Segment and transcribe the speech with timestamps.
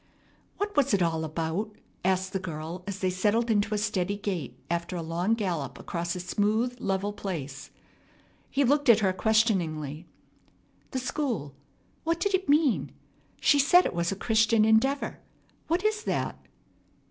[0.57, 4.57] "What was it all about?" asked the girl as they settled into a steady gait
[4.67, 7.69] after a long gallop across a smooth level place.
[8.49, 10.07] He looked at her questioningly.
[10.89, 11.53] "The school.
[12.03, 12.93] What did it mean?
[13.39, 15.19] She said it was a Christian Endeavor.
[15.67, 16.47] What is that?"